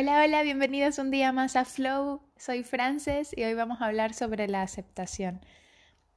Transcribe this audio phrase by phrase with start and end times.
[0.00, 2.20] Hola, hola, bienvenidos un día más a Flow.
[2.36, 5.40] Soy Frances y hoy vamos a hablar sobre la aceptación.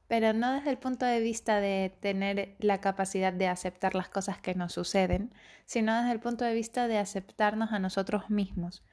[0.07, 4.37] Pero no desde el punto de vista de tener la capacidad de aceptar las cosas
[4.37, 5.33] que nos suceden,
[5.65, 8.83] sino desde el punto de vista de aceptarnos a nosotros mismos.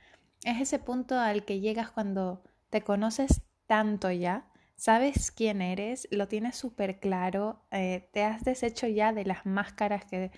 [0.45, 4.47] Es ese punto al que llegas cuando te conoces tanto ya,
[4.79, 10.05] sabes quién eres, lo tienes súper claro, eh, te has deshecho ya de las máscaras
[10.05, 10.30] que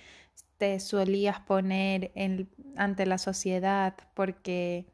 [0.56, 2.10] te solías poner
[2.76, 4.86] ante la sociedad porque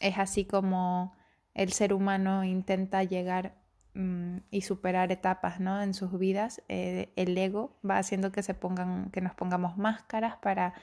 [0.00, 1.12] es así como
[1.54, 3.54] el ser humano intenta llegar
[3.94, 5.80] mm, y superar etapas ¿no?
[5.80, 10.36] en sus vidas, eh, el ego va haciendo que se pongan, que nos pongamos máscaras
[10.38, 10.74] para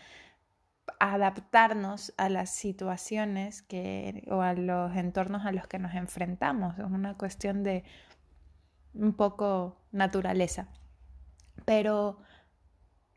[0.99, 6.77] adaptarnos a las situaciones que, o a los entornos a los que nos enfrentamos.
[6.77, 7.83] Es una cuestión de
[8.95, 10.67] un poco naturaleza.
[11.65, 12.19] Pero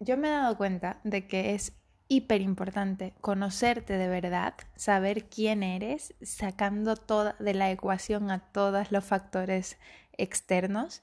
[0.01, 1.73] yo me he dado cuenta de que es
[2.09, 8.91] hiper importante conocerte de verdad, saber quién eres, sacando toda de la ecuación a todos
[8.91, 9.79] los factores
[10.17, 11.03] externos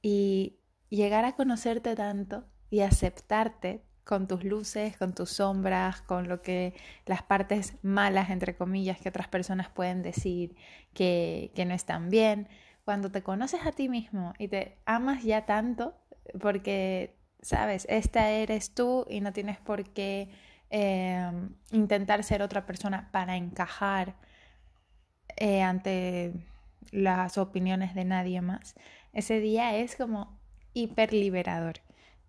[0.00, 6.40] y llegar a conocerte tanto y aceptarte con tus luces, con tus sombras, con lo
[6.40, 6.74] que
[7.06, 10.54] las partes malas, entre comillas, que otras personas pueden decir
[10.94, 12.48] que, que no están bien.
[12.86, 15.96] Cuando te conoces a ti mismo y te amas ya tanto,
[16.40, 20.30] porque sabes, esta eres tú y no tienes por qué
[20.70, 24.14] em, intentar ser otra persona para encajar
[25.36, 26.32] eh, ante
[26.92, 28.76] las opiniones de nadie más.
[29.12, 30.38] Ese día es como
[30.72, 31.80] hiper liberador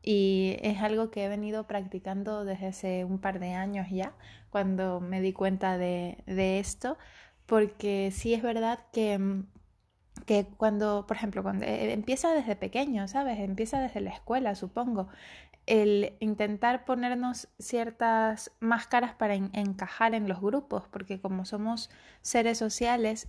[0.01, 4.13] y es algo que he venido practicando desde hace un par de años ya,
[4.49, 6.97] cuando me di cuenta de, de esto,
[7.45, 9.45] porque sí es verdad que mm,
[10.25, 13.39] que cuando, por ejemplo, cuando eh, empieza desde pequeño, ¿sabes?
[13.39, 15.07] Empieza desde la escuela, supongo.
[15.65, 21.89] El intentar ponernos ciertas máscaras para encajar en los grupos, porque como somos
[22.21, 23.27] seres sociales,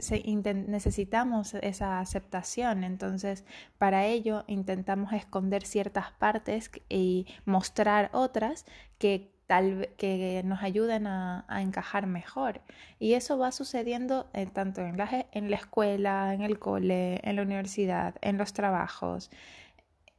[0.69, 2.85] necesitamos esa aceptación.
[2.85, 3.45] Entonces,
[3.77, 8.67] para ello intentamos esconder ciertas partes y mostrar otras
[8.99, 12.61] que tal que nos ayuden a, encajar mejor.
[13.01, 17.37] Y eso va sucediendo eh, tanto en la, en la escuela, en el cole, en
[17.37, 19.31] la universidad, en los trabajos.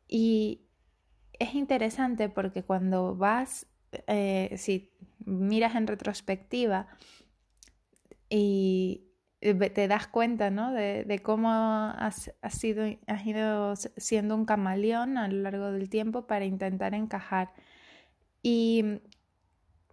[0.07, 0.61] Y
[1.37, 3.67] es interesante porque cuando vas,
[4.07, 4.91] eh, si
[5.25, 6.87] miras en retrospectiva
[8.29, 9.05] y
[9.39, 10.73] te das cuenta ¿no?
[10.73, 16.45] de, cómo has, sido, has ido siendo un camaleón a lo largo del tiempo para
[16.45, 17.53] intentar encajar.
[18.41, 19.01] Y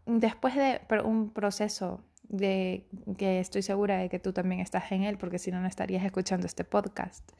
[0.07, 5.19] después de un proceso de que estoy segura de que tú también estás en él,
[5.19, 7.31] porque si no, no estarías escuchando este podcast,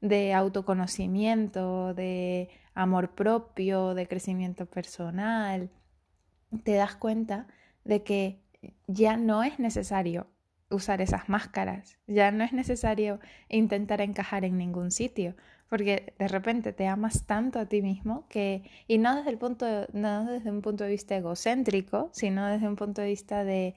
[0.00, 5.70] de autoconocimiento, de amor propio, de crecimiento personal,
[6.62, 7.46] te das cuenta
[7.84, 8.40] de que
[8.86, 10.26] ya no es necesario
[10.70, 15.34] usar esas máscaras, ya no es necesario intentar encajar en ningún sitio,
[15.68, 19.66] porque de repente te amas tanto a ti mismo que, y no desde, el punto,
[19.92, 23.74] no desde un punto de vista egocéntrico, sino desde un punto de vista de,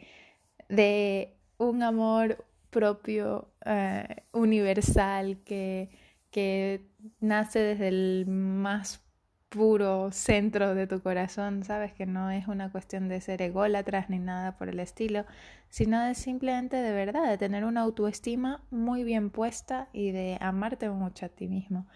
[0.70, 5.90] de un amor propio, eh, universal, que,
[6.31, 6.86] que
[7.19, 9.06] nace desde el más
[9.50, 14.19] puro centro de tu corazón, sabes que no es una cuestión de ser ególatras ni
[14.19, 15.25] nada por el estilo,
[15.69, 20.90] sino de simplemente de verdad, de tener una autoestima muy bien puesta y de amarte
[20.90, 21.88] mucho a ti mismo.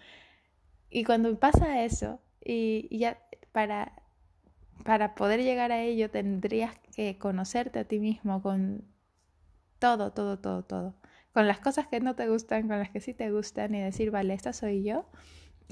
[0.90, 3.18] Y cuando pasa eso, y ya
[3.52, 3.92] para,
[4.84, 8.84] para poder llegar a ello tendrías que conocerte a ti mismo con
[9.78, 10.94] todo, todo, todo, todo.
[11.32, 14.10] Con las cosas que no te gustan, con las que sí te gustan y decir,
[14.10, 15.06] vale, esta soy yo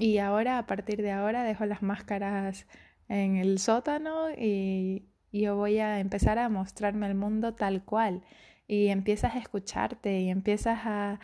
[0.01, 2.65] y ahora, a partir de ahora, dejo las máscaras
[3.07, 8.23] en el sótano y yo voy a empezar a mostrarme al mundo tal cual.
[8.67, 11.19] Y empiezas a escucharte y empiezas a,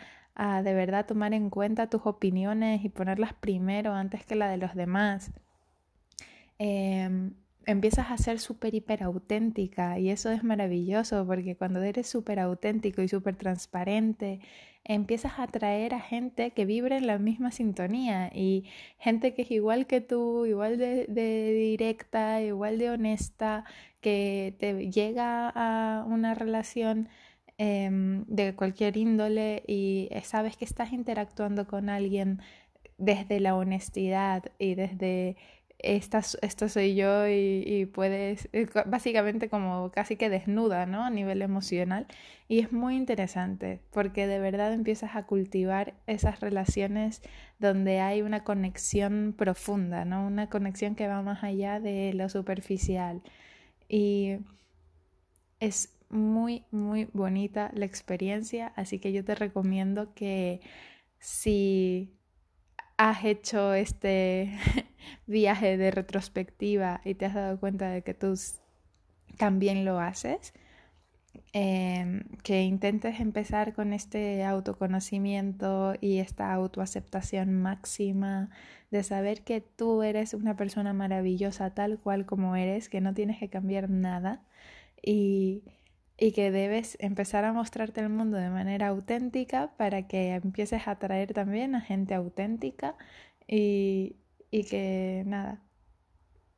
[0.62, 4.76] de verdad tomar en cuenta tus opiniones y ponerlas primero antes que la de los
[4.76, 5.32] demás.
[6.60, 7.34] Em,
[7.68, 13.02] empiezas a ser súper hiper auténtica y eso es maravilloso porque cuando eres súper auténtico
[13.02, 14.40] y súper transparente,
[14.84, 18.64] empiezas a atraer a gente que vibre en la misma sintonía y
[18.98, 23.64] gente que es igual que tú, igual de, directa, igual de honesta,
[24.00, 27.10] que te llega a una relación
[27.58, 32.40] em, de cualquier índole y sabes que estás interactuando con alguien
[32.96, 35.36] desde la honestidad y desde
[35.78, 41.04] esta, esto soy yo y, puedes, eh, básicamente como casi que desnuda, ¿no?
[41.04, 42.06] A nivel emocional.
[42.48, 47.22] Y es muy interesante porque de verdad empiezas a cultivar esas relaciones
[47.58, 50.26] donde hay una conexión profunda, ¿no?
[50.26, 53.22] Una conexión que va más allá de lo superficial.
[53.88, 54.38] Y
[55.60, 60.60] es muy, muy bonita la experiencia, así que yo te recomiendo que
[61.18, 62.17] si
[62.98, 64.52] has hecho este
[65.26, 68.34] viaje de retrospectiva y te has dado cuenta de que tú
[69.38, 70.52] también lo haces,
[71.52, 78.50] em, que intentes empezar con este autoconocimiento y esta autoaceptación máxima
[78.90, 83.38] de saber que tú eres una persona maravillosa tal cual como eres, que no tienes
[83.38, 84.42] que cambiar nada
[85.02, 85.62] y,
[86.18, 90.92] y que debes empezar a mostrarte el mundo de manera auténtica para que empieces a
[90.92, 92.96] atraer también a gente auténtica
[93.46, 94.16] y,
[94.50, 95.62] y que nada,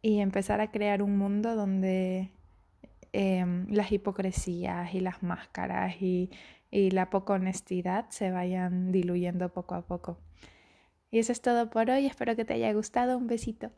[0.02, 2.30] y empezar a crear un mundo donde
[3.12, 6.30] em, las hipocresías y las máscaras y,
[6.70, 10.18] y la poca honestidad se vayan diluyendo poco a poco.
[11.10, 13.70] Y eso es todo por hoy, espero que te haya gustado, un besito.